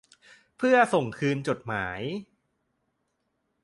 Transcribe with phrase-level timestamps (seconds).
[0.57, 2.01] เพื่อส่งคืนจดหมาย